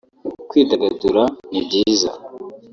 [0.49, 2.09] Kwidagadura ni byiza